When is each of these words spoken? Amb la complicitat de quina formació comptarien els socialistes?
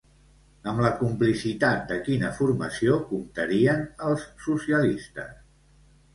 Amb 0.69 0.79
la 0.85 0.89
complicitat 1.01 1.83
de 1.91 1.97
quina 2.07 2.31
formació 2.39 2.97
comptarien 3.11 3.85
els 4.09 4.27
socialistes? 4.49 5.39